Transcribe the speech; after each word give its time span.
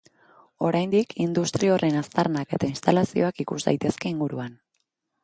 Oraindik 0.67 1.11
industri 1.25 1.69
horren 1.73 1.99
aztarnak 2.01 2.57
eta 2.59 2.71
instalazioak 2.71 3.43
ikus 3.45 3.59
daitezke 3.69 4.11
inguruan. 4.15 4.57